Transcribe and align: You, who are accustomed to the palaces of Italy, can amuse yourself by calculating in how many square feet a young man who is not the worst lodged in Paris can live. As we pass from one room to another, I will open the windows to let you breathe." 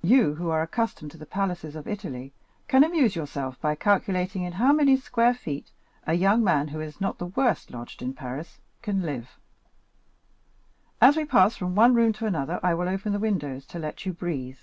You, 0.00 0.36
who 0.36 0.48
are 0.48 0.62
accustomed 0.62 1.10
to 1.10 1.18
the 1.18 1.26
palaces 1.26 1.76
of 1.76 1.86
Italy, 1.86 2.32
can 2.66 2.82
amuse 2.82 3.14
yourself 3.14 3.60
by 3.60 3.74
calculating 3.74 4.40
in 4.40 4.54
how 4.54 4.72
many 4.72 4.96
square 4.96 5.34
feet 5.34 5.70
a 6.06 6.14
young 6.14 6.42
man 6.42 6.68
who 6.68 6.80
is 6.80 6.98
not 6.98 7.18
the 7.18 7.26
worst 7.26 7.70
lodged 7.70 8.00
in 8.00 8.14
Paris 8.14 8.58
can 8.80 9.02
live. 9.02 9.38
As 10.98 11.14
we 11.18 11.26
pass 11.26 11.56
from 11.56 11.74
one 11.74 11.94
room 11.94 12.14
to 12.14 12.24
another, 12.24 12.58
I 12.62 12.72
will 12.72 12.88
open 12.88 13.12
the 13.12 13.18
windows 13.18 13.66
to 13.66 13.78
let 13.78 14.06
you 14.06 14.14
breathe." 14.14 14.56